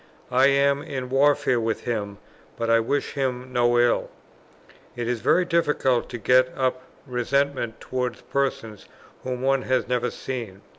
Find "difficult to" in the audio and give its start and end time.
5.45-6.17